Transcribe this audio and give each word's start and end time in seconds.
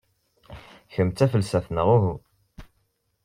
Kemm 0.93 1.09
d 1.11 1.15
tafelsaft 1.17 1.69
neɣ 1.71 1.87
uhu? 1.95 2.13